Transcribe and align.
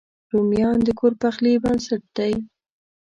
رومیان 0.31 0.77
د 0.83 0.89
کور 0.99 1.13
پخلي 1.21 1.53
بنسټ 1.63 2.03
دی 2.17 2.33